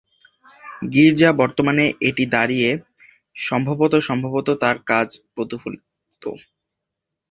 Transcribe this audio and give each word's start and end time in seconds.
গির্জা 0.91 1.29
বর্তমানে 1.41 1.85
এটি 2.01 2.23
দাঁড়িয়ে 2.27 2.69
সম্ভবত 3.37 3.93
সম্ভবত 4.07 4.47
তার 4.61 4.77
কাজ 4.87 5.07
প্রতিফলিত। 5.33 5.83